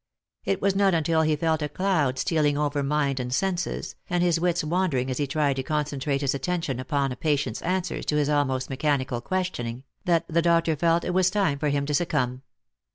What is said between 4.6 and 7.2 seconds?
wandering as he tried to concen trate his attention upon a